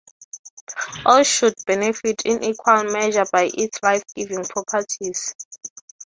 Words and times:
All 1.05 1.21
should 1.21 1.53
benefit 1.67 2.23
in 2.25 2.43
equal 2.43 2.85
measure 2.85 3.25
by 3.31 3.51
its 3.53 3.77
life-giving 3.83 4.45
properties. 4.45 5.35